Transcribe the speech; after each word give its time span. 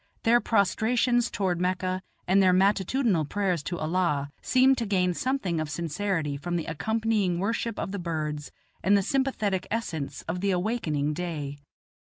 Their 0.23 0.41
prostrations 0.41 1.29
toward 1.29 1.61
Mecca 1.61 2.01
and 2.27 2.41
their 2.41 2.53
matutinal 2.53 3.23
prayers 3.23 3.61
to 3.65 3.77
Allah 3.77 4.31
seem 4.41 4.73
to 4.77 4.85
gain 4.87 5.13
something 5.13 5.59
of 5.59 5.69
sincerity 5.69 6.37
from 6.37 6.55
the 6.55 6.65
accompanying 6.65 7.37
worship 7.37 7.77
of 7.77 7.91
the 7.91 7.99
birds 7.99 8.51
and 8.81 8.97
the 8.97 9.03
sympathetic 9.03 9.67
essence 9.69 10.23
of 10.23 10.41
the 10.41 10.49
awakening 10.49 11.13
day. 11.13 11.59